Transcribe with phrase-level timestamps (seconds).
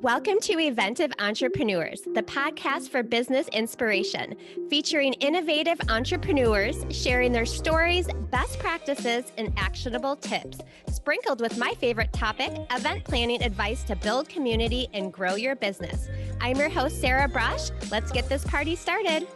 [0.00, 4.34] Welcome to Eventive Entrepreneurs, the podcast for business inspiration,
[4.70, 12.12] featuring innovative entrepreneurs sharing their stories, best practices, and actionable tips, sprinkled with my favorite
[12.12, 16.08] topic event planning advice to build community and grow your business.
[16.40, 17.70] I'm your host, Sarah Brush.
[17.90, 19.26] Let's get this party started.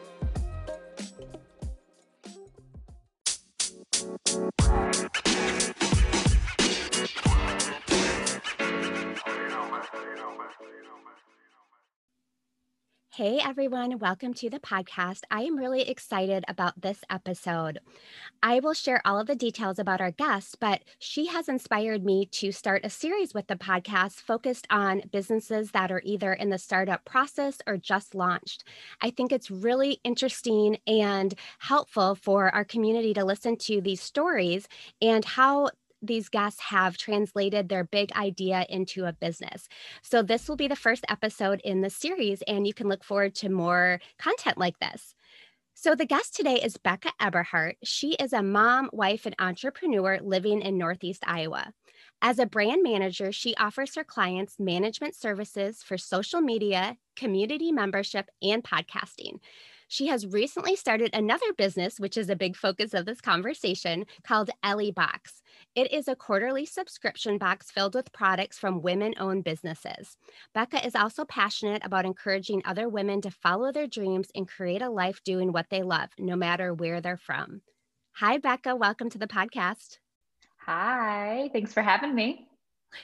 [13.14, 15.24] Hey everyone, welcome to the podcast.
[15.30, 17.78] I am really excited about this episode.
[18.42, 22.24] I will share all of the details about our guest, but she has inspired me
[22.32, 26.56] to start a series with the podcast focused on businesses that are either in the
[26.56, 28.64] startup process or just launched.
[29.02, 34.66] I think it's really interesting and helpful for our community to listen to these stories
[35.02, 35.68] and how
[36.02, 39.68] these guests have translated their big idea into a business.
[40.02, 43.34] So, this will be the first episode in the series, and you can look forward
[43.36, 45.14] to more content like this.
[45.74, 47.76] So, the guest today is Becca Eberhardt.
[47.82, 51.72] She is a mom, wife, and entrepreneur living in Northeast Iowa.
[52.20, 58.28] As a brand manager, she offers her clients management services for social media, community membership,
[58.40, 59.40] and podcasting.
[59.92, 64.48] She has recently started another business, which is a big focus of this conversation, called
[64.62, 65.42] Ellie Box.
[65.74, 70.16] It is a quarterly subscription box filled with products from women owned businesses.
[70.54, 74.88] Becca is also passionate about encouraging other women to follow their dreams and create a
[74.88, 77.60] life doing what they love, no matter where they're from.
[78.12, 78.74] Hi, Becca.
[78.74, 79.98] Welcome to the podcast.
[80.64, 81.50] Hi.
[81.52, 82.48] Thanks for having me.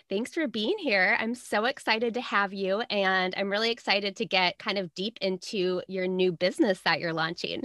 [0.08, 1.16] Thanks for being here.
[1.18, 5.18] I'm so excited to have you, and I'm really excited to get kind of deep
[5.20, 7.64] into your new business that you're launching.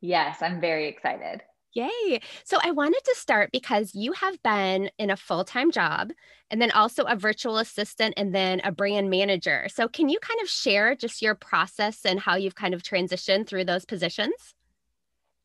[0.00, 1.42] Yes, I'm very excited.
[1.74, 2.20] Yay.
[2.44, 6.12] So I wanted to start because you have been in a full time job
[6.50, 9.66] and then also a virtual assistant and then a brand manager.
[9.68, 13.48] So can you kind of share just your process and how you've kind of transitioned
[13.48, 14.54] through those positions?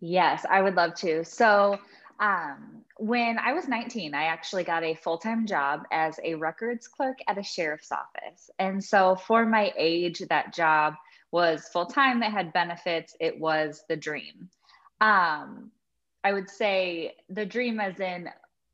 [0.01, 1.25] Yes, I would love to.
[1.25, 1.79] So
[2.19, 6.88] um, when I was 19, I actually got a full time job as a records
[6.88, 8.50] clerk at a sheriff's office.
[8.59, 10.96] And so, for my age, that job
[11.31, 14.50] was full time, it had benefits, it was the dream.
[15.00, 15.72] Um,
[16.24, 18.30] I would say the dream, as in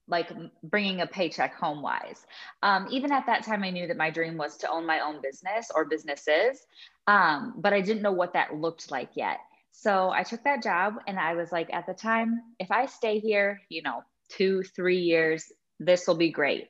[0.08, 0.32] like
[0.64, 2.26] bringing a paycheck home wise.
[2.62, 5.20] Um, even at that time, I knew that my dream was to own my own
[5.22, 6.66] business or businesses,
[7.08, 9.40] um, but I didn't know what that looked like yet.
[9.78, 13.19] So I took that job and I was like, at the time, if I stay
[13.19, 16.69] here, you know, two, three years, this will be great.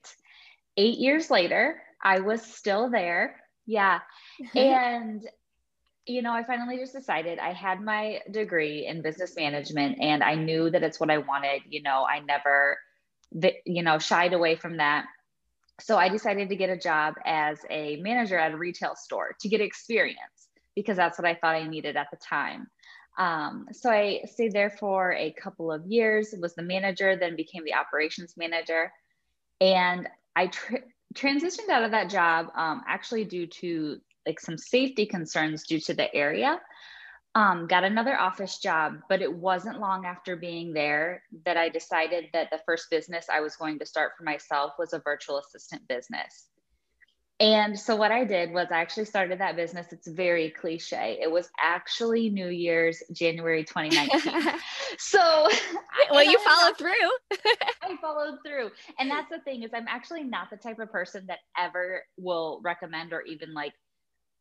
[0.75, 3.39] Eight years later, I was still there.
[3.67, 3.99] Yeah.
[4.55, 5.21] and,
[6.07, 10.33] you know, I finally just decided I had my degree in business management and I
[10.33, 11.61] knew that it's what I wanted.
[11.69, 12.77] You know, I never,
[13.65, 15.05] you know, shied away from that.
[15.79, 19.47] So I decided to get a job as a manager at a retail store to
[19.47, 22.67] get experience because that's what I thought I needed at the time.
[23.17, 27.63] Um, so I stayed there for a couple of years, was the manager, then became
[27.63, 28.91] the operations manager.
[29.61, 30.83] And I tra-
[31.13, 35.93] transitioned out of that job um, actually due to like some safety concerns due to
[35.93, 36.59] the area.
[37.35, 42.29] Um, got another office job, but it wasn't long after being there that I decided
[42.31, 45.85] that the first business I was going to start for myself was a virtual assistant
[45.89, 46.47] business.
[47.40, 49.91] And so what I did was I actually started that business.
[49.91, 51.19] It's very cliche.
[51.22, 54.53] It was actually New Year's, January 2019.
[54.97, 55.50] so
[56.09, 56.91] well, you followed through.
[57.81, 58.72] I followed through.
[59.00, 62.62] And that's the thing is I'm actually not the type of person that ever will
[62.63, 63.74] recommend or even like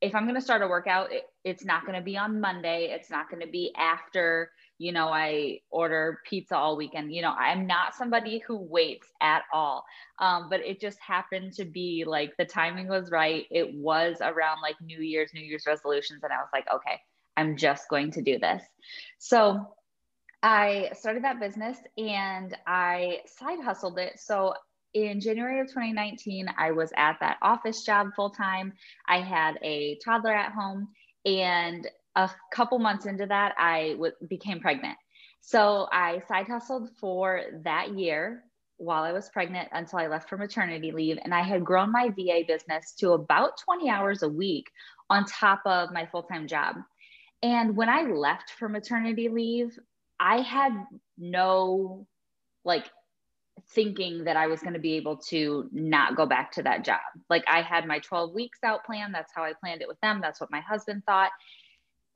[0.00, 2.90] if I'm going to start a workout, it, it's not going to be on Monday.
[2.90, 7.12] It's not going to be after, you know, I order pizza all weekend.
[7.12, 9.84] You know, I'm not somebody who waits at all.
[10.18, 13.46] Um, but it just happened to be like the timing was right.
[13.50, 16.24] It was around like New Year's, New Year's resolutions.
[16.24, 17.00] And I was like, okay,
[17.36, 18.62] I'm just going to do this.
[19.18, 19.74] So
[20.42, 24.18] I started that business and I side hustled it.
[24.18, 24.54] So
[24.94, 28.72] in January of 2019, I was at that office job full time.
[29.08, 30.88] I had a toddler at home,
[31.24, 34.96] and a couple months into that, I w- became pregnant.
[35.40, 38.44] So I side hustled for that year
[38.76, 41.18] while I was pregnant until I left for maternity leave.
[41.22, 44.66] And I had grown my VA business to about 20 hours a week
[45.10, 46.76] on top of my full time job.
[47.42, 49.78] And when I left for maternity leave,
[50.18, 50.72] I had
[51.18, 52.06] no
[52.64, 52.86] like
[53.70, 57.00] thinking that I was going to be able to not go back to that job.
[57.30, 59.12] Like I had my 12 weeks out plan.
[59.12, 60.20] That's how I planned it with them.
[60.22, 61.30] That's what my husband thought.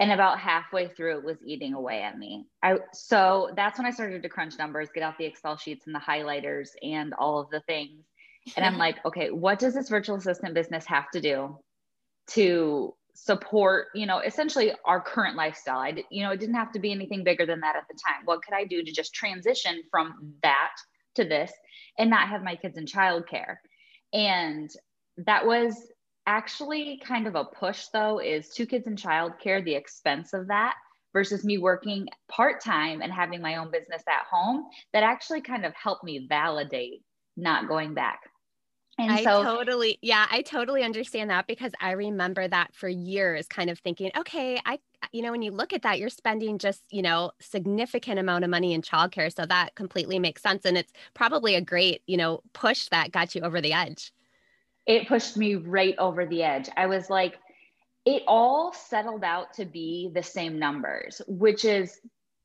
[0.00, 2.46] And about halfway through, it was eating away at me.
[2.62, 5.94] I so that's when I started to crunch numbers, get out the Excel sheets and
[5.94, 8.04] the highlighters and all of the things.
[8.56, 11.58] And I'm like, okay, what does this virtual assistant business have to do
[12.28, 15.80] to support, you know, essentially our current lifestyle?
[15.80, 18.24] I you know, it didn't have to be anything bigger than that at the time.
[18.24, 20.74] What could I do to just transition from that
[21.16, 21.52] to this
[21.98, 23.56] and not have my kids in childcare?
[24.12, 24.70] And
[25.26, 25.74] that was
[26.28, 30.74] actually kind of a push though is two kids in childcare the expense of that
[31.14, 35.72] versus me working part-time and having my own business at home that actually kind of
[35.74, 37.02] helped me validate
[37.38, 38.20] not going back
[39.00, 43.46] and I so, totally, yeah, I totally understand that because I remember that for years,
[43.46, 44.80] kind of thinking, okay, I,
[45.12, 48.50] you know, when you look at that, you're spending just, you know, significant amount of
[48.50, 49.32] money in childcare.
[49.32, 50.64] So that completely makes sense.
[50.64, 54.12] And it's probably a great, you know, push that got you over the edge
[54.88, 56.68] it pushed me right over the edge.
[56.76, 57.38] I was like,
[58.06, 62.00] it all settled out to be the same numbers, which is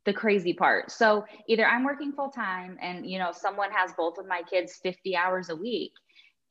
[0.05, 0.91] the crazy part.
[0.91, 4.77] So either I'm working full time and you know someone has both of my kids
[4.83, 5.93] 50 hours a week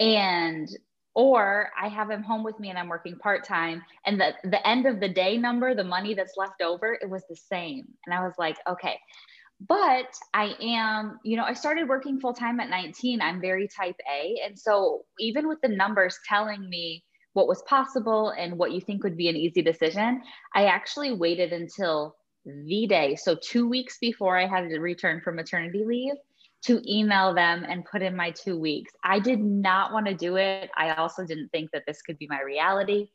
[0.00, 0.67] and
[1.15, 4.67] or I have them home with me and I'm working part time and the the
[4.67, 7.87] end of the day number, the money that's left over, it was the same.
[8.06, 8.99] And I was like, okay,
[9.69, 13.20] but I am, you know, I started working full time at 19.
[13.20, 14.41] I'm very type A.
[14.44, 17.05] And so even with the numbers telling me
[17.35, 20.23] what was possible and what you think would be an easy decision,
[20.55, 23.14] I actually waited until the day.
[23.14, 26.15] So two weeks before I had to return from maternity leave
[26.62, 28.93] to email them and put in my two weeks.
[29.05, 30.70] I did not want to do it.
[30.76, 33.11] I also didn't think that this could be my reality,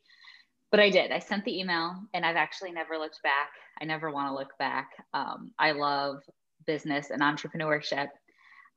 [0.70, 1.12] but I did.
[1.12, 3.50] I sent the email and I've actually never looked back.
[3.80, 4.90] I never want to look back.
[5.14, 6.20] Um, I love
[6.68, 8.08] business and entrepreneurship.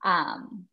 [0.04, 0.66] Um,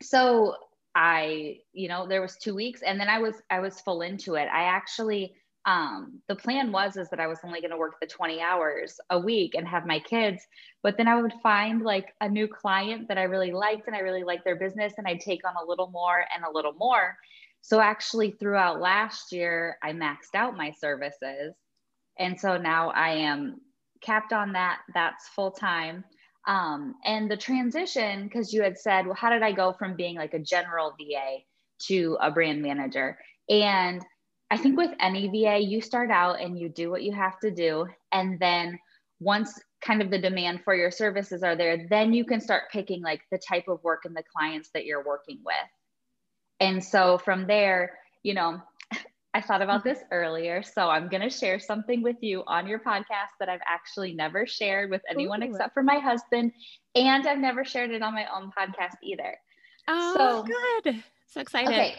[0.00, 0.54] so
[0.94, 4.36] I, you know, there was two weeks and then I was, I was full into
[4.36, 4.48] it.
[4.50, 5.34] I actually,
[5.66, 8.98] um, the plan was, is that I was only going to work the 20 hours
[9.10, 10.42] a week and have my kids,
[10.82, 14.00] but then I would find like a new client that I really liked and I
[14.00, 17.16] really liked their business and I'd take on a little more and a little more.
[17.62, 21.54] So actually throughout last year, I maxed out my services.
[22.18, 23.60] And so now I am
[24.00, 24.78] capped on that.
[24.94, 26.04] That's full time.
[26.46, 30.16] Um, and the transition, because you had said, well, how did I go from being
[30.16, 31.38] like a general VA
[31.86, 33.18] to a brand manager?
[33.48, 34.02] And
[34.50, 37.50] I think with any VA, you start out and you do what you have to
[37.50, 37.86] do.
[38.10, 38.78] And then
[39.20, 43.02] once kind of the demand for your services are there, then you can start picking
[43.02, 45.54] like the type of work and the clients that you're working with.
[46.58, 48.60] And so from there, you know,
[49.32, 50.62] I thought about this earlier.
[50.62, 54.46] So I'm going to share something with you on your podcast that I've actually never
[54.46, 55.46] shared with anyone Ooh.
[55.46, 56.52] except for my husband.
[56.96, 59.36] And I've never shared it on my own podcast either.
[59.86, 61.02] Oh, so, good.
[61.28, 61.68] So excited.
[61.68, 61.94] Okay.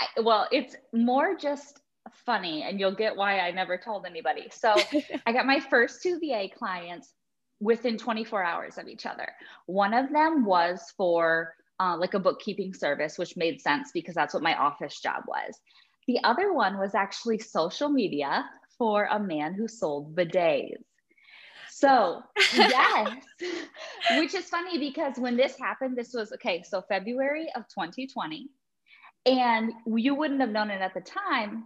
[0.00, 1.80] I, well, it's more just
[2.26, 4.48] funny, and you'll get why I never told anybody.
[4.50, 4.74] So
[5.26, 7.14] I got my first two VA clients
[7.60, 9.28] within 24 hours of each other.
[9.66, 14.34] One of them was for uh, like a bookkeeping service, which made sense because that's
[14.34, 15.58] what my office job was.
[16.08, 18.44] The other one was actually social media
[18.78, 20.74] for a man who sold bidets.
[21.70, 22.22] So,
[22.54, 23.24] yes,
[24.18, 28.48] which is funny because when this happened, this was okay, so February of 2020.
[29.24, 31.64] And you wouldn't have known it at the time,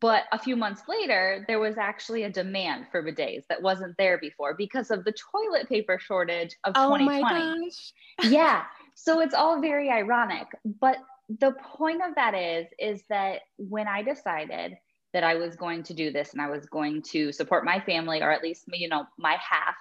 [0.00, 4.18] but a few months later, there was actually a demand for bidets that wasn't there
[4.18, 7.22] before because of the toilet paper shortage of oh 2020.
[7.22, 8.30] My gosh.
[8.30, 8.64] yeah.
[8.94, 10.46] So it's all very ironic.
[10.80, 10.98] But
[11.28, 14.76] the point of that is is that when i decided
[15.12, 18.20] that i was going to do this and i was going to support my family
[18.20, 19.74] or at least you know my half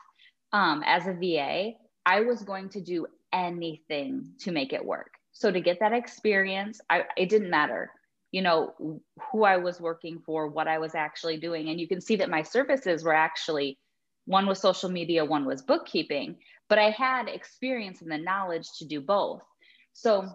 [0.53, 1.71] um, as a va
[2.05, 5.11] i was going to do anything to make it work.
[5.31, 7.91] So to get that experience I, it didn't matter
[8.31, 9.01] you know
[9.31, 11.69] who i was working for what i was actually doing.
[11.69, 13.77] And you can see that my services were actually
[14.25, 16.37] one was social media one was bookkeeping
[16.69, 19.41] but i had experience and the knowledge to do both.
[19.93, 20.29] So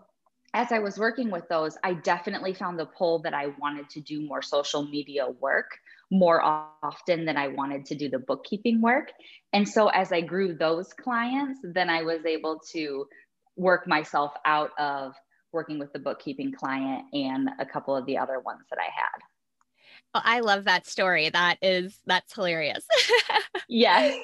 [0.55, 4.01] as I was working with those, I definitely found the pull that I wanted to
[4.01, 5.79] do more social media work
[6.11, 9.13] more often than I wanted to do the bookkeeping work.
[9.53, 13.07] And so as I grew those clients, then I was able to
[13.57, 15.13] work myself out of
[15.53, 19.23] working with the bookkeeping client and a couple of the other ones that I had.
[20.15, 21.29] Oh, I love that story.
[21.29, 22.87] That is that's hilarious.
[23.69, 24.19] yes.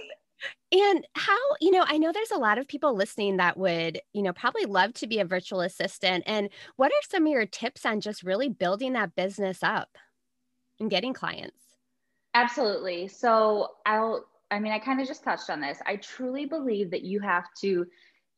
[0.73, 4.23] And how, you know, I know there's a lot of people listening that would, you
[4.23, 6.25] know, probably love to be a virtual assistant.
[6.27, 9.97] And what are some of your tips on just really building that business up
[10.81, 11.59] and getting clients?
[12.35, 13.07] Absolutely.
[13.07, 15.79] So I'll, I mean, I kind of just touched on this.
[15.87, 17.87] I truly believe that you have to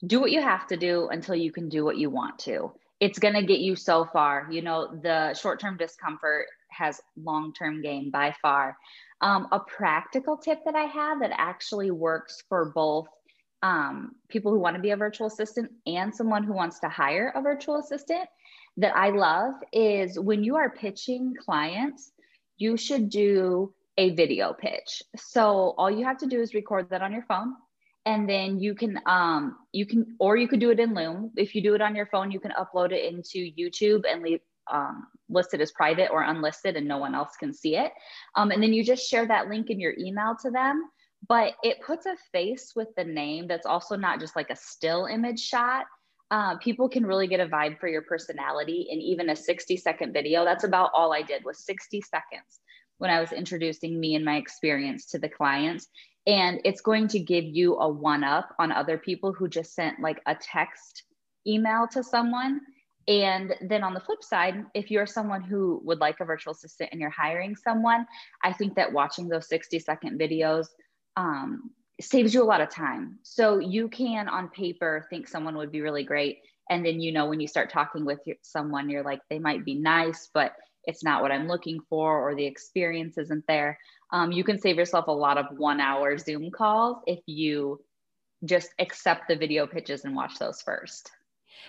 [0.06, 2.72] do what you have to do until you can do what you want to.
[3.00, 4.46] It's going to get you so far.
[4.50, 8.76] You know, the short term discomfort has long term gain by far.
[9.20, 13.06] Um, a practical tip that I have that actually works for both
[13.62, 17.32] um, people who want to be a virtual assistant and someone who wants to hire
[17.34, 18.28] a virtual assistant
[18.76, 22.12] that I love is when you are pitching clients,
[22.58, 25.02] you should do a video pitch.
[25.16, 27.54] So all you have to do is record that on your phone
[28.04, 31.32] and then you can um you can or you could do it in Loom.
[31.36, 34.40] If you do it on your phone, you can upload it into YouTube and leave
[34.72, 37.92] um, listed as private or unlisted and no one else can see it.
[38.34, 40.88] Um, and then you just share that link in your email to them.
[41.28, 45.06] But it puts a face with the name that's also not just like a still
[45.06, 45.86] image shot.
[46.30, 50.12] Uh, people can really get a vibe for your personality in even a 60 second
[50.12, 50.44] video.
[50.44, 52.60] That's about all I did was 60 seconds
[52.98, 55.88] when I was introducing me and my experience to the clients.
[56.26, 60.00] And it's going to give you a one up on other people who just sent
[60.00, 61.04] like a text
[61.46, 62.60] email to someone
[63.08, 66.90] and then on the flip side, if you're someone who would like a virtual assistant
[66.90, 68.06] and you're hiring someone,
[68.42, 70.66] I think that watching those 60 second videos
[71.16, 71.70] um,
[72.00, 73.18] saves you a lot of time.
[73.22, 76.38] So you can, on paper, think someone would be really great.
[76.68, 79.76] And then, you know, when you start talking with someone, you're like, they might be
[79.76, 80.52] nice, but
[80.84, 83.78] it's not what I'm looking for, or the experience isn't there.
[84.12, 87.80] Um, you can save yourself a lot of one hour Zoom calls if you
[88.44, 91.10] just accept the video pitches and watch those first.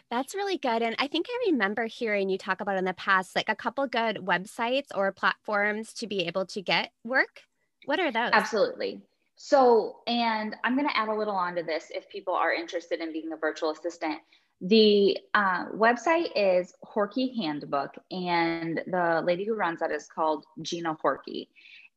[0.10, 0.82] That's really good.
[0.82, 3.88] And I think I remember hearing you talk about in the past, like a couple
[3.88, 7.42] good websites or platforms to be able to get work.
[7.86, 8.32] What are those?
[8.34, 9.02] Absolutely.
[9.36, 13.14] So, and I'm going to add a little onto this if people are interested in
[13.14, 14.20] being a virtual assistant.
[14.62, 20.98] The uh, website is Horkey Handbook, and the lady who runs that is called Gina
[21.04, 21.48] Horkey.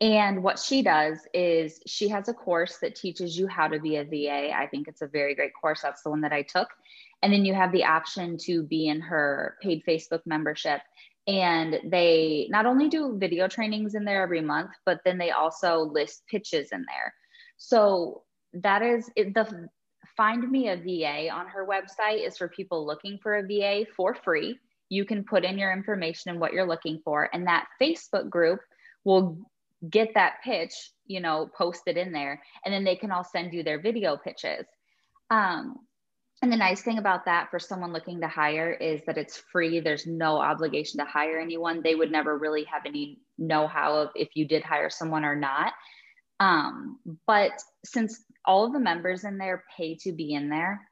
[0.02, 3.97] And what she does is she has a course that teaches you how to be
[3.97, 4.50] a VA.
[4.54, 5.80] I think it's a very great course.
[5.82, 6.68] That's the one that I took.
[7.23, 10.81] And then you have the option to be in her paid Facebook membership.
[11.27, 15.81] And they not only do video trainings in there every month, but then they also
[15.81, 17.15] list pitches in there.
[17.57, 18.23] So
[18.55, 19.69] that is it, the
[20.17, 24.15] Find Me a VA on her website is for people looking for a VA for
[24.15, 24.59] free.
[24.89, 28.61] You can put in your information and what you're looking for, and that Facebook group
[29.05, 29.39] will
[29.89, 30.73] get that pitch,
[31.07, 34.67] you know, posted in there, and then they can all send you their video pitches.
[35.31, 35.77] Um,
[36.42, 39.80] and the nice thing about that for someone looking to hire is that it's free.
[39.80, 41.82] There's no obligation to hire anyone.
[41.82, 45.37] They would never really have any know how of if you did hire someone or
[45.37, 45.75] not.
[46.38, 47.52] Um, but
[47.85, 50.88] since all of the members in there pay to be in there,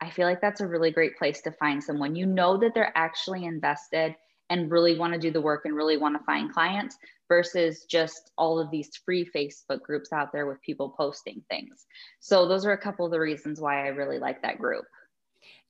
[0.00, 2.14] I feel like that's a really great place to find someone.
[2.14, 4.14] You know that they're actually invested
[4.50, 6.96] and really want to do the work and really want to find clients
[7.32, 11.86] versus just all of these free Facebook groups out there with people posting things.
[12.20, 14.84] So, those are a couple of the reasons why I really like that group.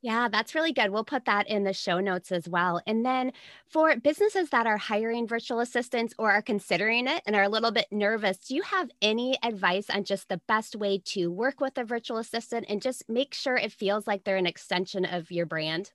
[0.01, 0.91] Yeah, that's really good.
[0.91, 2.83] We'll put that in the show notes as well.
[2.85, 3.33] And then
[3.69, 7.71] for businesses that are hiring virtual assistants or are considering it and are a little
[7.71, 11.79] bit nervous, do you have any advice on just the best way to work with
[11.79, 15.47] a virtual assistant and just make sure it feels like they're an extension of your
[15.47, 15.93] brand?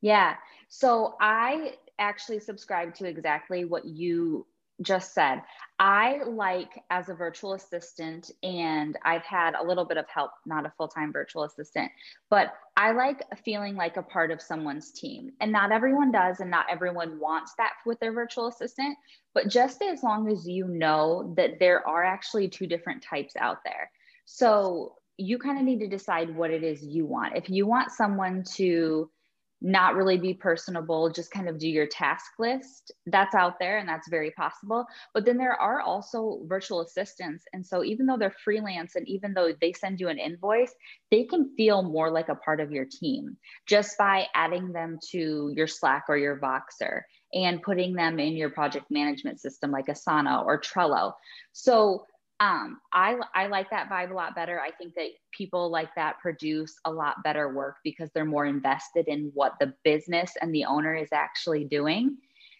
[0.00, 0.36] Yeah.
[0.70, 4.46] So I actually subscribe to exactly what you
[4.82, 5.42] just said.
[5.80, 10.66] I like as a virtual assistant, and I've had a little bit of help, not
[10.66, 11.90] a full time virtual assistant,
[12.30, 15.32] but I like feeling like a part of someone's team.
[15.40, 18.96] And not everyone does, and not everyone wants that with their virtual assistant.
[19.34, 23.58] But just as long as you know that there are actually two different types out
[23.64, 23.90] there.
[24.24, 27.36] So you kind of need to decide what it is you want.
[27.36, 29.10] If you want someone to
[29.60, 32.92] not really be personable, just kind of do your task list.
[33.06, 34.86] That's out there and that's very possible.
[35.14, 37.44] But then there are also virtual assistants.
[37.52, 40.72] And so even though they're freelance and even though they send you an invoice,
[41.10, 43.36] they can feel more like a part of your team
[43.66, 47.02] just by adding them to your Slack or your Voxer
[47.34, 51.12] and putting them in your project management system like Asana or Trello.
[51.52, 52.06] So
[52.40, 54.60] um, I, I like that vibe a lot better.
[54.60, 59.08] I think that people like that produce a lot better work because they're more invested
[59.08, 62.16] in what the business and the owner is actually doing.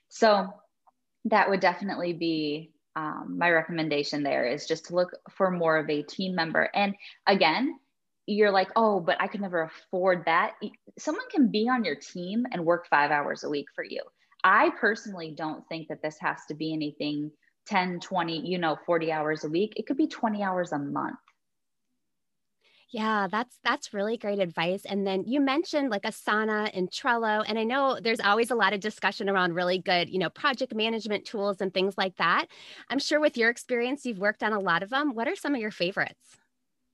[0.09, 0.53] So
[1.27, 5.89] that would definitely be um, my recommendation there is just to look for more of
[5.89, 6.69] a team member.
[6.75, 6.97] And
[7.29, 7.79] again,
[8.27, 10.55] you're like, oh, but I could never afford that.
[10.99, 14.03] Someone can be on your team and work five hours a week for you.
[14.43, 17.31] I personally don't think that this has to be anything
[17.69, 19.75] 10, 20, you know, 40 hours a week.
[19.77, 21.19] It could be 20 hours a month.
[22.91, 24.87] Yeah, that's that's really great advice.
[24.87, 28.73] And then you mentioned like Asana and Trello, and I know there's always a lot
[28.73, 32.47] of discussion around really good, you know, project management tools and things like that.
[32.89, 35.15] I'm sure with your experience, you've worked on a lot of them.
[35.15, 36.39] What are some of your favorites?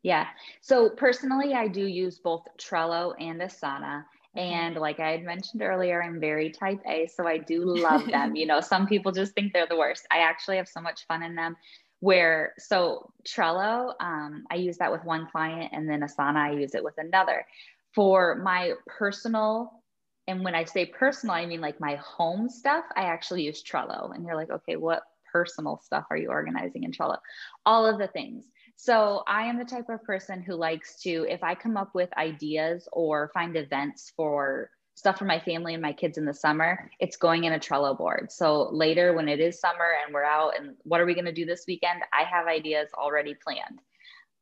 [0.03, 0.27] Yeah.
[0.61, 4.05] So personally, I do use both Trello and Asana.
[4.37, 8.35] And like I had mentioned earlier, I'm very type A, so I do love them.
[8.37, 10.07] you know, some people just think they're the worst.
[10.11, 11.57] I actually have so much fun in them.
[12.01, 16.75] Where so Trello, um, I use that with one client, and then Asana, I use
[16.75, 17.47] it with another.
[17.95, 19.85] For my personal
[20.27, 24.15] and when I say personal, I mean like my home stuff, I actually use Trello.
[24.15, 27.19] And you're like, okay, what personal stuff are you organizing in Trello?
[27.67, 28.47] All of the things.
[28.77, 32.17] So I am the type of person who likes to, if I come up with
[32.19, 36.91] ideas or find events for stuff for my family and my kids in the summer,
[37.01, 38.31] it's going in a Trello board.
[38.31, 41.33] So later when it is summer and we're out and what are we going to
[41.33, 42.03] do this weekend?
[42.13, 43.81] I have ideas already planned.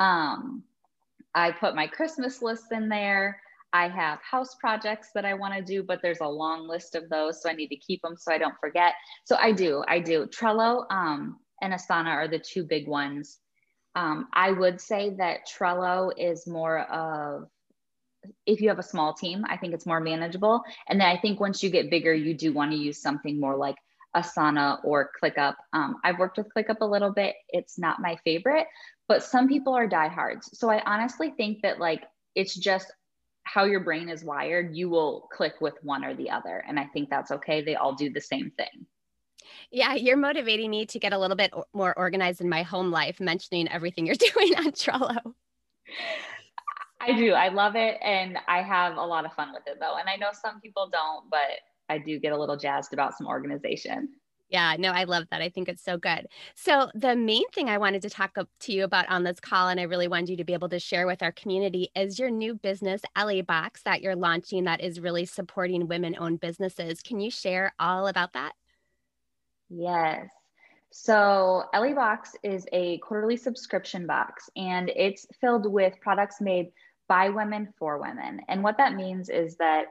[0.01, 0.63] Um,
[1.35, 3.41] I put my Christmas lists in there.
[3.73, 7.09] I have house projects that I want to do, but there's a long list of
[7.09, 7.43] those.
[7.43, 8.93] So I need to keep them so I don't forget.
[9.25, 10.27] So I do, I do.
[10.27, 13.39] Trello um, and Asana are the two big ones.
[13.95, 17.49] Um, I would say that Trello is more of,
[18.47, 20.63] if you have a small team, I think it's more manageable.
[20.89, 23.57] And then I think once you get bigger, you do want to use something more
[23.57, 23.77] like
[24.17, 25.55] Asana or ClickUp.
[25.73, 27.35] Um, I've worked with ClickUp a little bit.
[27.49, 28.67] It's not my favorite,
[29.09, 30.57] but some people are diehards.
[30.59, 32.93] So I honestly think that like it's just
[33.45, 36.63] how your brain is wired, you will click with one or the other.
[36.67, 37.63] And I think that's okay.
[37.63, 38.87] They all do the same thing.
[39.71, 43.21] Yeah, you're motivating me to get a little bit more organized in my home life,
[43.21, 45.35] mentioning everything you're doing on Trello.
[47.01, 47.33] I do.
[47.33, 47.99] I love it.
[48.03, 49.97] And I have a lot of fun with it though.
[49.97, 53.27] And I know some people don't, but I do get a little jazzed about some
[53.27, 54.09] organization.
[54.49, 55.41] Yeah, no, I love that.
[55.41, 56.27] I think it's so good.
[56.55, 59.81] So, the main thing I wanted to talk to you about on this call, and
[59.81, 62.55] I really wanted you to be able to share with our community, is your new
[62.55, 67.01] business, LA Box, that you're launching that is really supporting women owned businesses.
[67.01, 68.53] Can you share all about that?
[69.75, 70.29] Yes.
[70.91, 76.73] So, LA Box is a quarterly subscription box, and it's filled with products made
[77.09, 78.41] by women for women.
[78.49, 79.87] And what that means is that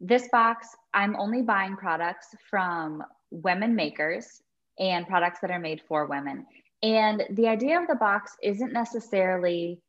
[0.00, 4.42] this box, I'm only buying products from women makers
[4.78, 6.46] and products that are made for women.
[6.82, 9.80] And the idea of the box isn't necessarily,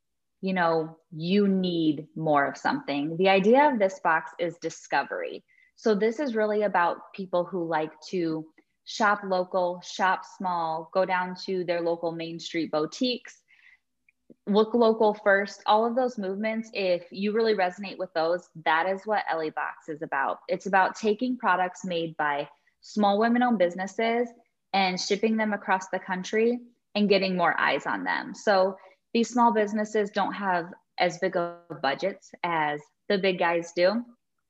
[0.42, 3.16] you know, you need more of something.
[3.16, 5.44] The idea of this box is discovery.
[5.76, 8.46] So this is really about people who like to
[8.86, 13.44] shop local, shop small, go down to their local Main Street boutiques,
[14.48, 15.62] look local first.
[15.66, 19.90] All of those movements, if you really resonate with those, that is what LA Box
[19.90, 20.40] is about.
[20.48, 22.48] It's about taking products made by
[22.82, 24.28] small women owned businesses
[24.74, 26.60] and shipping them across the country
[26.96, 28.34] and getting more eyes on them.
[28.36, 28.78] So
[29.14, 34.04] these small businesses don't have as big of budgets as the big guys do.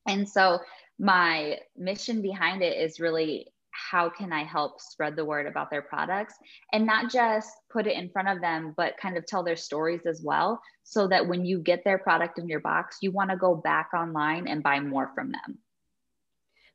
[0.08, 0.60] And so
[1.00, 5.82] my mission behind it is really how can I help spread the word about their
[5.82, 6.36] products
[6.72, 10.06] and not just put it in front of them, but kind of tell their stories
[10.06, 10.62] as well.
[10.84, 13.90] So that when you get their product in your box, you want to go back
[13.96, 15.60] online and buy more from them.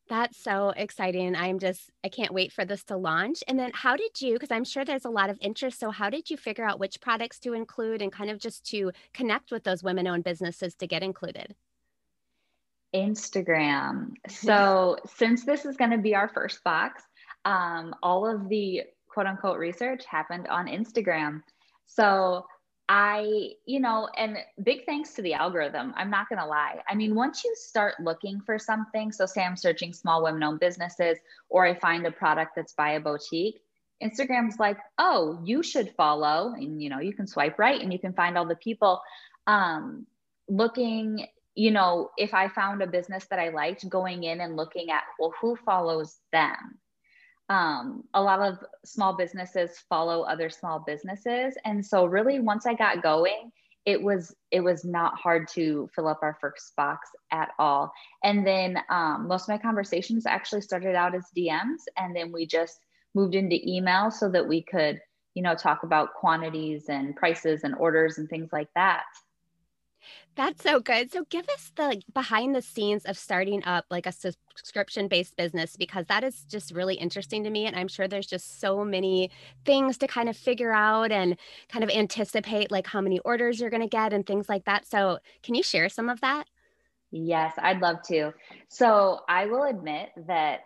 [0.09, 1.37] That's so exciting.
[1.37, 3.45] I'm just, I can't wait for this to launch.
[3.47, 5.79] And then, how did you, because I'm sure there's a lot of interest.
[5.79, 8.91] So, how did you figure out which products to include and kind of just to
[9.13, 11.55] connect with those women owned businesses to get included?
[12.95, 14.13] Instagram.
[14.29, 17.03] So, since this is going to be our first box,
[17.45, 21.43] um, all of the quote unquote research happened on Instagram.
[21.87, 22.47] So,
[22.89, 25.93] I, you know, and big thanks to the algorithm.
[25.97, 26.81] I'm not going to lie.
[26.89, 30.61] I mean, once you start looking for something, so say I'm searching small women owned
[30.61, 31.19] businesses
[31.51, 33.61] or I find a product that's by a boutique,
[34.03, 36.55] Instagram's like, oh, you should follow.
[36.57, 39.03] And, you know, you can swipe right and you can find all the people
[39.47, 40.07] um,
[40.49, 41.27] looking,
[41.59, 45.03] you know, if I found a business that I liked, going in and looking at,
[45.19, 46.79] well, who follows them?
[47.49, 51.55] um, a lot of small businesses follow other small businesses.
[51.65, 53.51] And so really once i got going
[53.87, 57.91] it was it was not hard to fill up our first box at all.
[58.23, 62.47] And then um, most of my conversations actually started out as dms and then we
[62.47, 62.81] just
[63.15, 65.01] moved into email so that we could
[65.35, 69.05] you know talk about quantities and prices and orders and things like that
[70.37, 71.11] that's so good.
[71.11, 75.77] So give us the behind the scenes of starting up like a subscription based business
[75.77, 77.67] because that is just really interesting to me.
[77.67, 79.31] And I'm sure there's just so many
[79.65, 81.37] things to kind of figure out and
[81.69, 84.87] kind of anticipate like how many orders you're going to get and things like that.
[84.87, 86.45] So can you share some of that?
[87.11, 88.33] Yes, I'd love to.
[88.69, 90.61] So I will admit that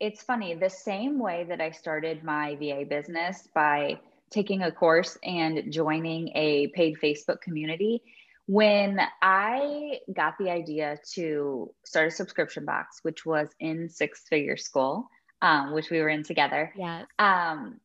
[0.00, 3.98] it's funny, the same way that I started my VA business by
[4.30, 8.02] taking a course and joining a paid Facebook community
[8.48, 14.56] when I got the idea to start a subscription box, which was in six figure
[14.56, 15.10] school,
[15.42, 16.72] um, which we were in together.
[16.74, 17.04] Yes.
[17.18, 17.78] Um,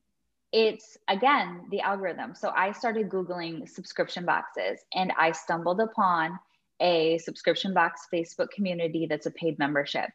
[0.54, 2.34] it's again the algorithm.
[2.34, 6.40] So I started Googling subscription boxes and I stumbled upon
[6.80, 10.10] a subscription box Facebook community that's a paid membership.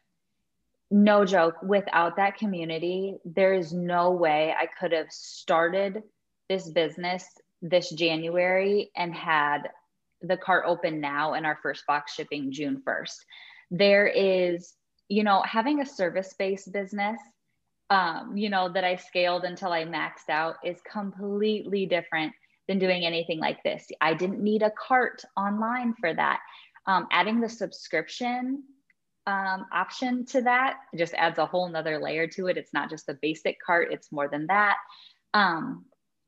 [0.89, 6.01] No joke, without that community, there is no way I could have started
[6.49, 7.23] this business
[7.61, 9.69] this January and had
[10.21, 13.15] the cart open now and our first box shipping June 1st.
[13.71, 14.73] there is,
[15.07, 17.19] you know, having a service based business,
[17.89, 22.33] um, you know, that I scaled until I maxed out is completely different
[22.67, 23.87] than doing anything like this.
[23.99, 26.39] I didn't need a cart online for that.
[26.85, 28.63] Um, adding the subscription
[29.27, 32.57] um, option to that just adds a whole nother layer to it.
[32.57, 34.77] It's not just a basic cart, it's more than that.
[35.33, 35.85] Um,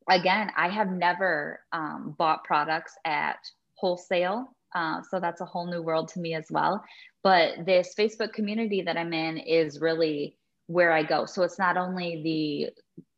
[0.09, 3.39] again, I have never um, bought products at
[3.81, 4.55] wholesale.
[4.73, 6.81] Uh, so that's a whole new world to me as well.
[7.23, 11.25] But this Facebook community that I'm in is really where I go.
[11.25, 12.69] So it's not only the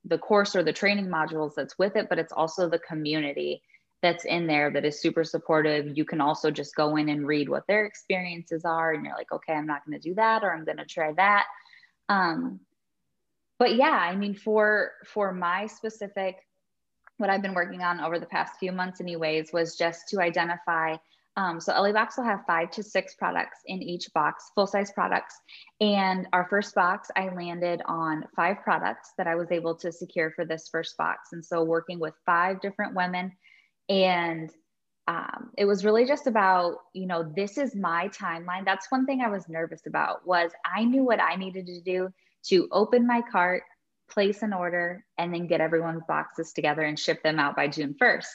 [0.06, 3.62] the course or the training modules that's with it, but it's also the community
[4.02, 5.98] that's in there that is super supportive.
[5.98, 9.32] You can also just go in and read what their experiences are, and you're like,
[9.32, 11.46] okay, I'm not going to do that, or I'm going to try that.
[12.10, 12.60] Um,
[13.60, 16.36] but yeah, I mean, for for my specific,
[17.18, 20.98] what I've been working on over the past few months, anyways, was just to identify
[21.36, 24.92] um, so LA Box will have five to six products in each box, full size
[24.92, 25.36] products.
[25.82, 30.32] And our first box, I landed on five products that I was able to secure
[30.32, 31.30] for this first box.
[31.32, 33.32] And so working with five different women.
[33.90, 34.52] And
[35.08, 38.64] um, it was really just about, you know, this is my timeline.
[38.64, 42.10] That's one thing I was nervous about was I knew what I needed to do
[42.46, 43.64] to open my cart,
[44.10, 47.96] place an order, and then get everyone's boxes together and ship them out by June
[48.02, 48.26] 1st.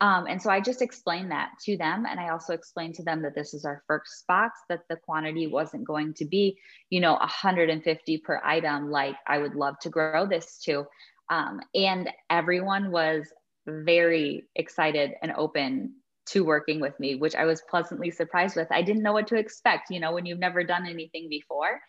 [0.00, 2.04] Um, and so I just explained that to them.
[2.08, 5.46] And I also explained to them that this is our first box, that the quantity
[5.46, 6.58] wasn't going to be,
[6.90, 10.84] you know, 150 per item, like I would love to grow this to.
[11.30, 13.26] Um, and everyone was
[13.66, 15.94] very excited and open
[16.26, 18.68] to working with me, which I was pleasantly surprised with.
[18.70, 21.80] I didn't know what to expect, you know, when you've never done anything before.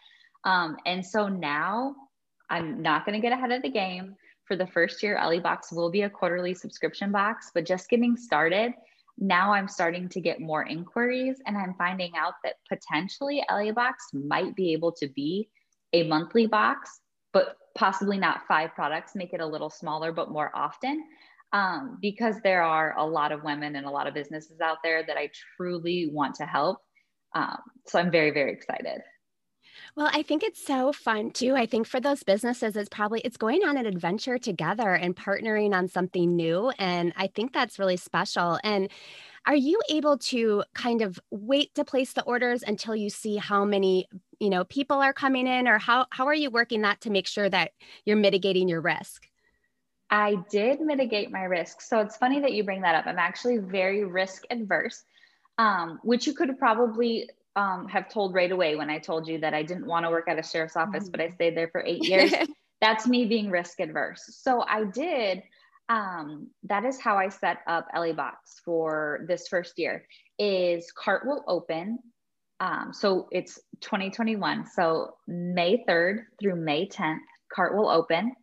[0.44, 1.96] Um, and so now
[2.50, 4.16] I'm not going to get ahead of the game
[4.48, 8.16] for the first year, LA Box will be a quarterly subscription box, but just getting
[8.16, 8.74] started,
[9.18, 14.06] now I'm starting to get more inquiries and I'm finding out that potentially LA Box
[14.14, 15.50] might be able to be
[15.94, 17.02] a monthly box,
[17.34, 21.04] but possibly not five products, make it a little smaller, but more often.
[21.54, 25.04] Um, because there are a lot of women and a lot of businesses out there
[25.06, 26.80] that I truly want to help.
[27.34, 29.02] Um, so I'm very, very excited.
[29.98, 31.56] Well, I think it's so fun too.
[31.56, 35.74] I think for those businesses, it's probably it's going on an adventure together and partnering
[35.74, 36.72] on something new.
[36.78, 38.60] And I think that's really special.
[38.64, 38.92] And
[39.48, 43.66] are you able to kind of wait to place the orders until you see how
[43.66, 44.08] many
[44.40, 47.26] you know people are coming in or how how are you working that to make
[47.26, 47.72] sure that
[48.06, 49.28] you're mitigating your risk
[50.12, 53.58] i did mitigate my risk so it's funny that you bring that up i'm actually
[53.58, 55.04] very risk adverse
[55.58, 59.54] um, which you could probably um, have told right away when I told you that
[59.56, 61.12] I didn't want to work at a sheriff's office, mm-hmm.
[61.12, 61.36] but I mm-hmm.
[61.36, 62.32] stayed there for eight years.
[62.80, 64.24] That's me being risk adverse.
[64.30, 65.42] So I did.
[65.90, 70.06] Um, that is how I set up LA Box for this first year.
[70.38, 71.98] Is cart will open.
[72.60, 74.68] Um, so it's 2021.
[74.68, 77.20] So May 3rd through May 10th,
[77.52, 78.34] cart will open,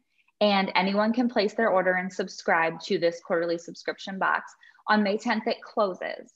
[0.41, 4.53] and anyone can place their order and subscribe to this quarterly subscription box.
[4.89, 6.33] On May 10th, it closes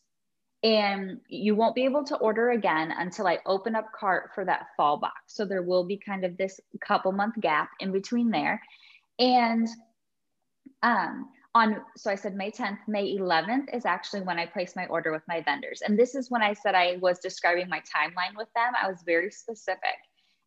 [0.62, 4.66] and you won't be able to order again until I open up cart for that
[4.77, 5.14] fall box.
[5.27, 8.61] So there will be kind of this couple month gap in between there.
[9.21, 9.68] And
[10.83, 14.87] um, on, so I said May 10th, May 11th is actually when I placed my
[14.87, 15.83] order with my vendors.
[15.83, 18.73] And this is when I said I was describing my timeline with them.
[18.81, 19.97] I was very specific.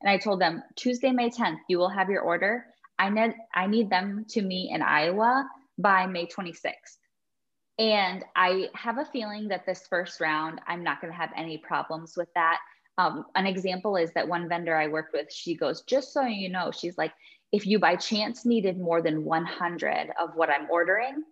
[0.01, 2.65] And I told them Tuesday, May 10th, you will have your order.
[2.99, 5.47] I need, I need them to me in Iowa
[5.77, 6.97] by May 26th.
[7.81, 11.57] And I have a feeling that this first round, I'm not going to have any
[11.57, 12.59] problems with that.
[12.99, 16.47] Um, an example is that one vendor I worked with, she goes, just so you
[16.47, 17.11] know, she's like,
[17.51, 21.23] if you by chance needed more than 100 of what I'm ordering,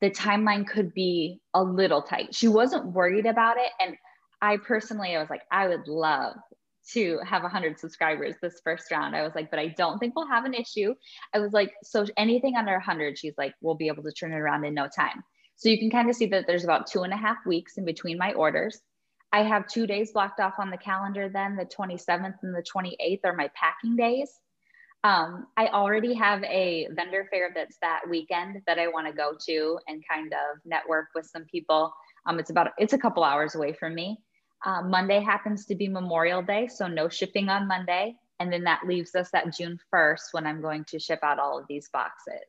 [0.00, 2.34] the timeline could be a little tight.
[2.34, 3.70] She wasn't worried about it.
[3.78, 3.96] And
[4.42, 6.34] I personally, I was like, I would love
[6.94, 9.14] to have 100 subscribers this first round.
[9.14, 10.96] I was like, but I don't think we'll have an issue.
[11.32, 14.38] I was like, so anything under 100, she's like, we'll be able to turn it
[14.38, 15.22] around in no time.
[15.56, 17.84] So you can kind of see that there's about two and a half weeks in
[17.84, 18.80] between my orders.
[19.32, 23.20] I have two days blocked off on the calendar then, the 27th and the 28th
[23.24, 24.30] are my packing days.
[25.02, 29.32] Um, I already have a vendor fair that's that weekend that I want to go
[29.48, 31.92] to and kind of network with some people.
[32.26, 34.18] Um, it's about, it's a couple hours away from me.
[34.64, 38.16] Uh, Monday happens to be Memorial Day, so no shipping on Monday.
[38.40, 41.58] And then that leaves us at June 1st when I'm going to ship out all
[41.58, 42.40] of these boxes.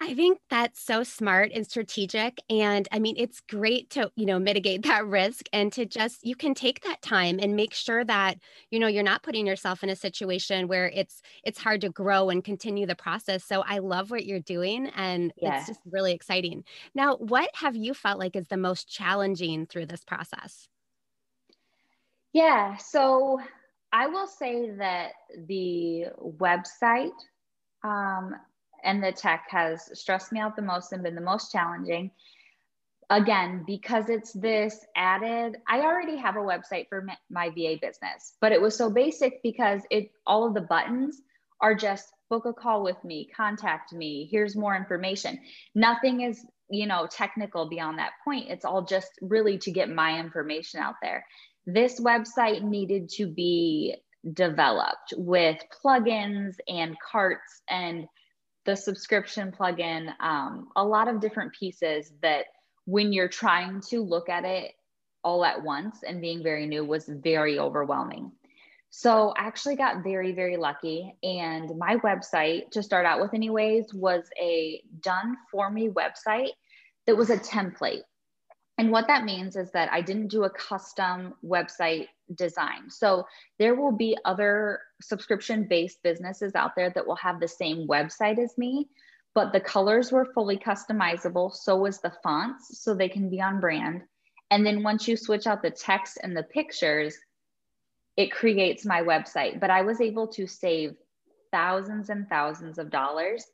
[0.00, 2.38] I think that's so smart and strategic.
[2.50, 6.34] And I mean, it's great to, you know, mitigate that risk and to just, you
[6.34, 8.38] can take that time and make sure that,
[8.70, 12.28] you know, you're not putting yourself in a situation where it's, it's hard to grow
[12.28, 13.44] and continue the process.
[13.44, 15.58] So I love what you're doing and yeah.
[15.58, 16.64] it's just really exciting.
[16.94, 20.68] Now, what have you felt like is the most challenging through this process?
[22.32, 22.76] Yeah.
[22.76, 23.40] So
[23.92, 25.12] I will say that
[25.46, 27.12] the website
[27.84, 28.34] um,
[28.84, 32.10] and the tech has stressed me out the most and been the most challenging.
[33.10, 38.52] Again, because it's this added, I already have a website for my VA business, but
[38.52, 41.20] it was so basic because it all of the buttons
[41.60, 45.38] are just book a call with me, contact me, here's more information.
[45.74, 48.48] Nothing is, you know, technical beyond that point.
[48.48, 51.26] It's all just really to get my information out there.
[51.66, 53.96] This website needed to be
[54.32, 58.06] developed with plugins and carts and
[58.64, 62.46] the subscription plugin, um, a lot of different pieces that
[62.86, 64.72] when you're trying to look at it
[65.22, 68.32] all at once and being very new was very overwhelming.
[68.90, 71.16] So I actually got very, very lucky.
[71.22, 76.50] And my website, to start out with, anyways, was a done for me website
[77.06, 78.02] that was a template.
[78.76, 82.90] And what that means is that I didn't do a custom website design.
[82.90, 83.26] So
[83.58, 88.38] there will be other subscription based businesses out there that will have the same website
[88.38, 88.88] as me,
[89.34, 91.54] but the colors were fully customizable.
[91.54, 94.02] So was the fonts, so they can be on brand.
[94.50, 97.16] And then once you switch out the text and the pictures,
[98.16, 99.60] it creates my website.
[99.60, 100.96] But I was able to save
[101.52, 103.44] thousands and thousands of dollars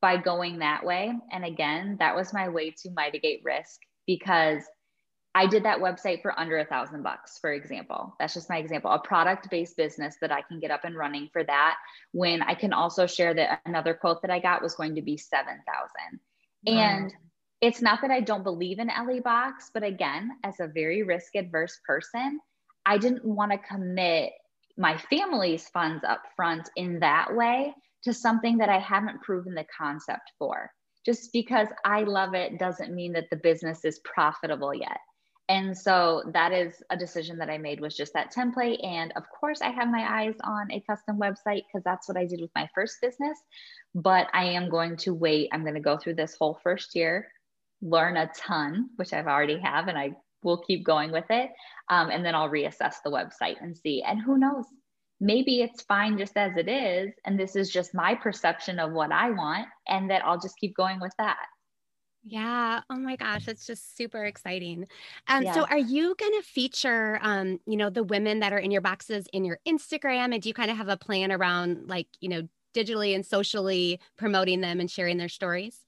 [0.00, 1.12] by going that way.
[1.30, 4.62] And again, that was my way to mitigate risk because
[5.36, 8.14] I did that website for under a thousand bucks, for example.
[8.20, 11.28] That's just my example, a product based business that I can get up and running
[11.32, 11.74] for that.
[12.12, 15.16] When I can also share that another quote that I got was going to be
[15.16, 15.60] 7,000.
[16.66, 16.72] Wow.
[16.72, 17.12] And
[17.60, 21.34] it's not that I don't believe in LA Box, but again, as a very risk
[21.34, 22.38] adverse person,
[22.86, 24.32] I didn't want to commit
[24.76, 29.66] my family's funds up front in that way to something that I haven't proven the
[29.76, 30.70] concept for.
[31.04, 34.98] Just because I love it doesn't mean that the business is profitable yet.
[35.48, 38.82] And so that is a decision that I made was just that template.
[38.82, 42.24] And of course, I have my eyes on a custom website because that's what I
[42.24, 43.38] did with my first business.
[43.94, 45.50] But I am going to wait.
[45.52, 47.28] I'm going to go through this whole first year,
[47.82, 51.50] learn a ton, which I've already have, and I will keep going with it.
[51.90, 54.02] Um, and then I'll reassess the website and see.
[54.02, 54.64] And who knows?
[55.20, 57.12] Maybe it's fine just as it is.
[57.24, 59.68] And this is just my perception of what I want.
[59.88, 61.46] And that I'll just keep going with that.
[62.26, 62.80] Yeah.
[62.88, 64.86] Oh my gosh, it's just super exciting.
[65.28, 65.52] Um, yeah.
[65.52, 68.80] so are you going to feature, um, you know, the women that are in your
[68.80, 72.30] boxes in your Instagram, and do you kind of have a plan around, like, you
[72.30, 75.80] know, digitally and socially promoting them and sharing their stories?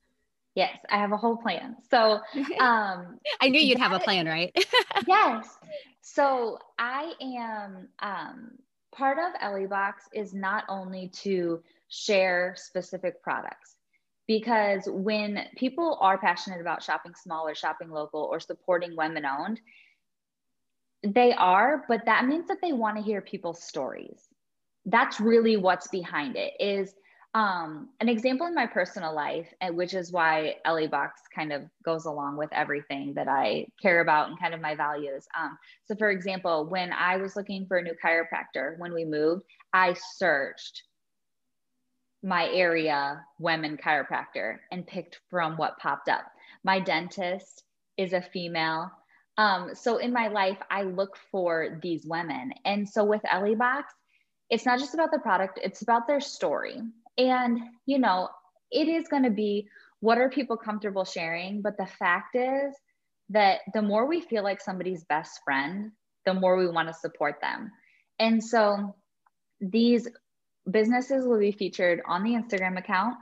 [0.54, 1.76] Yes, I have a whole plan.
[1.90, 2.20] So,
[2.60, 4.54] um, I knew you'd that, have a plan, right?
[5.06, 5.56] yes.
[6.02, 8.50] So I am um,
[8.96, 13.76] part of Ellie Box is not only to share specific products
[14.26, 19.60] because when people are passionate about shopping small or shopping local or supporting women owned
[21.02, 24.20] they are but that means that they want to hear people's stories.
[24.86, 26.94] That's really what's behind it is
[27.34, 32.06] um, an example in my personal life which is why Ellie Box kind of goes
[32.06, 36.10] along with everything that i care about and kind of my values um, so for
[36.10, 40.82] example when i was looking for a new chiropractor when we moved i searched
[42.26, 46.24] my area women chiropractor and picked from what popped up.
[46.64, 47.62] My dentist
[47.96, 48.90] is a female.
[49.38, 52.52] Um, so in my life, I look for these women.
[52.64, 53.94] And so with Ellie Box,
[54.50, 56.80] it's not just about the product, it's about their story.
[57.18, 58.28] And, you know,
[58.70, 59.68] it is going to be
[60.00, 61.62] what are people comfortable sharing?
[61.62, 62.74] But the fact is
[63.30, 65.92] that the more we feel like somebody's best friend,
[66.24, 67.70] the more we want to support them.
[68.18, 68.94] And so
[69.60, 70.08] these
[70.70, 73.16] businesses will be featured on the Instagram account.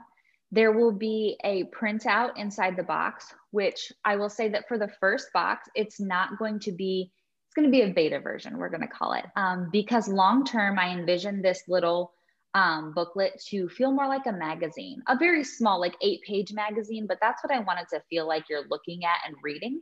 [0.51, 4.91] There will be a printout inside the box, which I will say that for the
[4.99, 7.11] first box, it's not going to be,
[7.47, 9.25] it's going to be a beta version, we're going to call it.
[9.35, 12.13] Um, because long term, I envision this little
[12.55, 17.05] um, booklet to feel more like a magazine, a very small, like eight page magazine,
[17.05, 19.81] but that's what I wanted to feel like you're looking at and reading.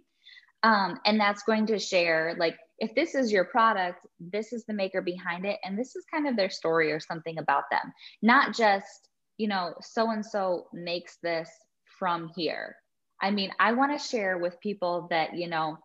[0.63, 4.73] Um, and that's going to share like if this is your product this is the
[4.73, 8.55] maker behind it and this is kind of their story or something about them not
[8.55, 11.49] just you know so and so makes this
[11.99, 12.77] from here
[13.21, 15.77] i mean i want to share with people that you know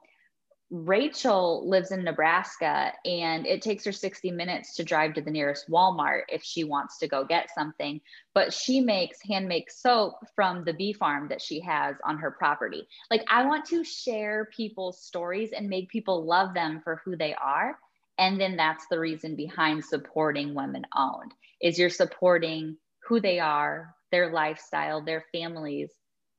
[0.71, 5.71] Rachel lives in Nebraska and it takes her 60 minutes to drive to the nearest
[5.71, 8.01] Walmart if she wants to go get something.
[8.35, 12.31] But she makes hand make soap from the bee farm that she has on her
[12.31, 12.87] property.
[13.11, 17.35] Like, I want to share people's stories and make people love them for who they
[17.35, 17.79] are.
[18.19, 22.77] And then that's the reason behind supporting women owned is you're supporting
[23.07, 25.93] who they are, their lifestyle, their families,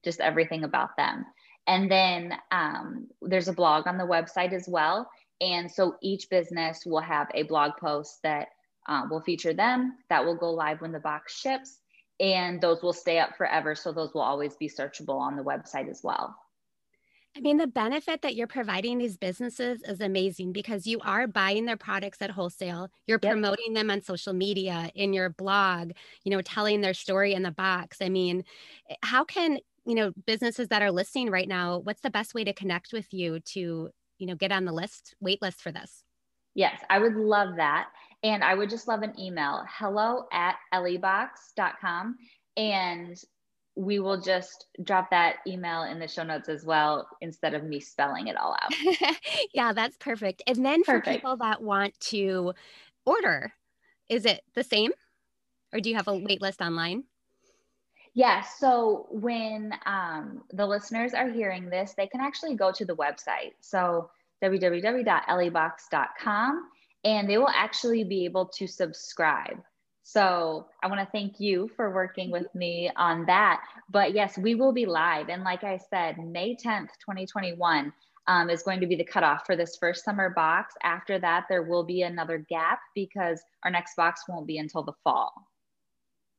[0.04, 1.26] just everything about them.
[1.68, 5.10] And then um, there's a blog on the website as well.
[5.42, 8.48] And so each business will have a blog post that
[8.88, 11.80] um, will feature them that will go live when the box ships.
[12.20, 13.76] And those will stay up forever.
[13.76, 16.36] So those will always be searchable on the website as well.
[17.38, 21.66] I mean, the benefit that you're providing these businesses is amazing because you are buying
[21.66, 22.90] their products at wholesale.
[23.06, 23.34] You're yep.
[23.34, 25.92] promoting them on social media, in your blog,
[26.24, 28.00] you know, telling their story in the box.
[28.02, 28.44] I mean,
[29.04, 29.60] how can,
[29.90, 33.12] you know, businesses that are listening right now, what's the best way to connect with
[33.12, 36.04] you to, you know, get on the list, wait list for this?
[36.54, 37.88] Yes, I would love that.
[38.22, 42.18] And I would just love an email hello at elliebox.com.
[42.56, 43.20] And
[43.76, 47.80] we will just drop that email in the show notes as well instead of me
[47.80, 48.72] spelling it all out.
[49.56, 50.44] yeah, that's perfect.
[50.46, 51.08] And then perfect.
[51.08, 52.54] for people that want to
[53.08, 53.54] order,
[54.08, 54.92] is it the same?
[55.74, 57.06] Or do you have a wait list online?
[58.20, 62.98] Yeah, so when um, the listeners are hearing this, they can actually go to the
[62.98, 63.54] website.
[63.62, 64.10] So
[64.44, 66.70] www.elliebox.com
[67.06, 69.64] and they will actually be able to subscribe.
[70.04, 73.62] So I want to thank you for working with me on that.
[73.90, 75.30] But yes, we will be live.
[75.30, 77.94] And like I said, May 10th, 2021
[78.28, 80.74] um, is going to be the cutoff for this first summer box.
[80.84, 84.92] After that, there will be another gap because our next box won't be until the
[85.06, 85.49] fall.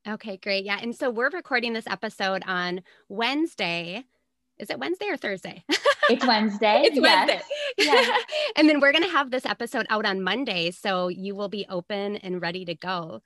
[0.09, 0.65] Okay, great.
[0.65, 0.79] Yeah.
[0.81, 4.05] And so we're recording this episode on Wednesday.
[4.59, 5.65] Is it Wednesday or Thursday?
[6.09, 6.83] It's Wednesday.
[6.85, 6.99] it's.
[6.99, 7.43] Wednesday.
[7.77, 8.17] Yeah.
[8.57, 10.71] and then we're going to have this episode out on Monday.
[10.71, 13.21] So you will be open and ready to go.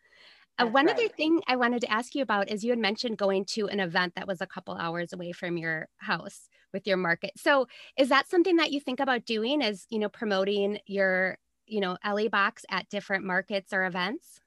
[0.59, 0.95] Uh, one right.
[0.95, 3.81] other thing I wanted to ask you about is you had mentioned going to an
[3.81, 7.33] event that was a couple hours away from your house with your market.
[7.37, 11.81] So is that something that you think about doing as, you know, promoting your, you
[11.81, 14.41] know, Ellie box at different markets or events?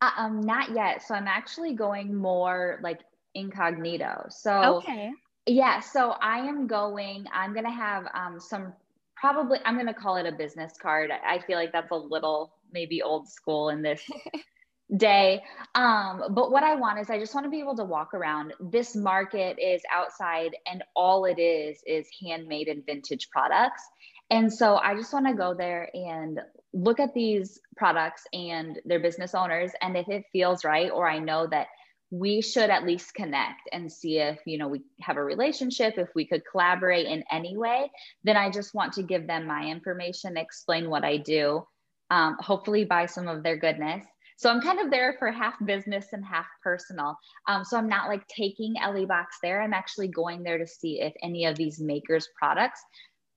[0.00, 1.02] Uh, um, not yet.
[1.06, 3.00] So I'm actually going more like
[3.34, 4.26] incognito.
[4.30, 5.10] So okay.
[5.46, 5.80] Yeah.
[5.80, 8.74] So I am going, I'm going to have um, some
[9.16, 11.10] probably, I'm going to call it a business card.
[11.10, 14.02] I feel like that's a little maybe old school in this
[14.96, 15.42] day.
[15.74, 18.52] Um, but what I want is I just want to be able to walk around.
[18.60, 23.82] This market is outside, and all it is is handmade and vintage products.
[24.30, 26.40] And so I just want to go there and
[26.72, 29.72] look at these products and their business owners.
[29.82, 31.68] And if it feels right, or I know that
[32.10, 36.08] we should at least connect and see if you know we have a relationship if
[36.14, 37.90] we could collaborate in any way
[38.24, 41.62] then i just want to give them my information explain what i do
[42.10, 44.06] um, hopefully buy some of their goodness
[44.38, 47.16] so I'm kind of there for half business and half personal.
[47.48, 49.60] Um, so I'm not like taking Ellie Box there.
[49.60, 52.80] I'm actually going there to see if any of these makers products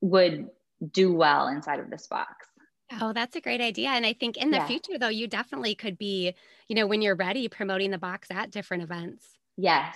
[0.02, 0.48] would
[0.92, 2.51] do well inside of this box.
[3.00, 3.90] Oh, that's a great idea.
[3.90, 4.68] And I think in the yeah.
[4.68, 6.34] future, though, you definitely could be,
[6.68, 9.26] you know, when you're ready, promoting the box at different events.
[9.56, 9.96] Yes,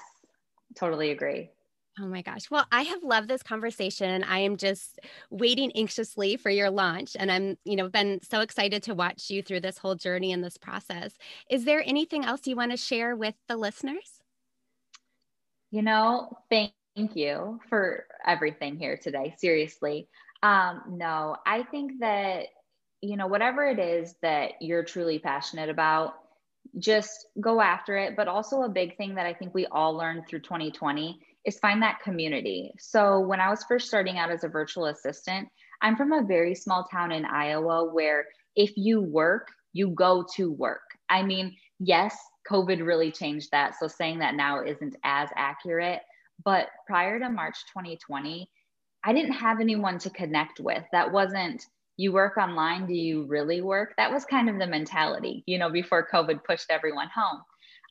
[0.75, 1.49] totally agree.
[1.99, 2.51] Oh my gosh.
[2.51, 4.23] Well, I have loved this conversation.
[4.23, 8.83] I am just waiting anxiously for your launch and I'm, you know, been so excited
[8.83, 11.13] to watch you through this whole journey and this process.
[11.49, 14.19] Is there anything else you want to share with the listeners?
[15.71, 19.33] You know, thank you for everything here today.
[19.37, 20.09] Seriously.
[20.43, 22.47] Um, no, I think that,
[23.05, 26.15] you know, whatever it is that you're truly passionate about,
[26.79, 28.15] just go after it.
[28.15, 31.81] But also, a big thing that I think we all learned through 2020 is find
[31.81, 32.73] that community.
[32.79, 35.47] So when I was first starting out as a virtual assistant,
[35.81, 40.51] I'm from a very small town in Iowa where if you work, you go to
[40.51, 40.81] work.
[41.09, 42.17] I mean, yes,
[42.49, 43.75] COVID really changed that.
[43.79, 46.01] So saying that now isn't as accurate.
[46.43, 48.49] But prior to March 2020,
[49.03, 50.83] I didn't have anyone to connect with.
[50.91, 51.65] That wasn't,
[51.97, 53.93] you work online, do you really work?
[53.97, 57.41] That was kind of the mentality, you know, before COVID pushed everyone home.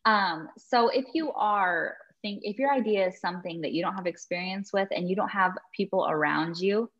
[0.04, 4.06] Um, so if you are think if your idea is something that you don't have
[4.06, 6.90] experience with and you don't have people around you,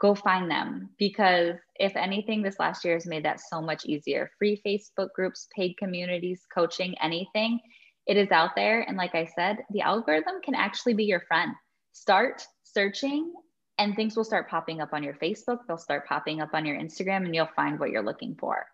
[0.00, 4.30] go find them because if anything, this last year has made that so much easier.
[4.38, 7.60] Free Facebook groups, paid communities, coaching, anything,
[8.06, 8.82] it is out there.
[8.82, 11.52] And like I said, the algorithm can actually be your friend.
[11.92, 13.32] Start searching
[13.78, 16.76] and things will start popping up on your Facebook, they'll start popping up on your
[16.76, 18.66] Instagram, and you'll find what you're looking for.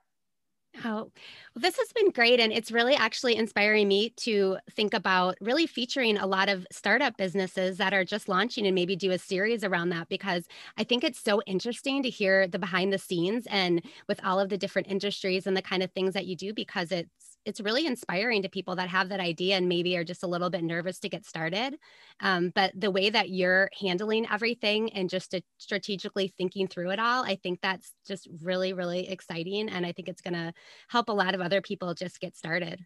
[0.84, 1.10] Oh,
[1.54, 2.40] well, this has been great.
[2.40, 7.16] And it's really actually inspiring me to think about really featuring a lot of startup
[7.18, 10.44] businesses that are just launching and maybe do a series around that because
[10.78, 14.48] I think it's so interesting to hear the behind the scenes and with all of
[14.48, 17.86] the different industries and the kind of things that you do because it's it's really
[17.86, 20.98] inspiring to people that have that idea and maybe are just a little bit nervous
[21.00, 21.76] to get started.
[22.20, 27.24] Um, but the way that you're handling everything and just strategically thinking through it all,
[27.24, 29.68] I think that's just really, really exciting.
[29.68, 30.52] And I think it's going to
[30.88, 32.84] help a lot of other people just get started.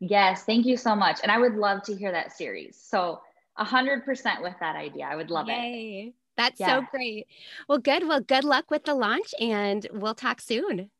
[0.00, 1.20] Yes, thank you so much.
[1.22, 2.78] And I would love to hear that series.
[2.80, 3.20] So,
[3.58, 5.06] 100% with that idea.
[5.06, 6.08] I would love Yay.
[6.08, 6.14] it.
[6.36, 6.80] That's yeah.
[6.80, 7.26] so great.
[7.68, 8.06] Well, good.
[8.06, 10.90] Well, good luck with the launch and we'll talk soon.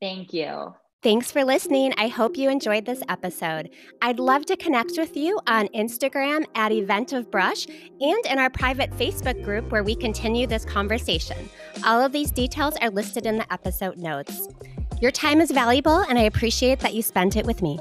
[0.00, 0.74] Thank you.
[1.04, 1.92] Thanks for listening.
[1.98, 3.68] I hope you enjoyed this episode.
[4.00, 7.66] I'd love to connect with you on Instagram at Event of Brush
[8.00, 11.36] and in our private Facebook group where we continue this conversation.
[11.84, 14.48] All of these details are listed in the episode notes.
[15.02, 17.78] Your time is valuable, and I appreciate that you spent it with me.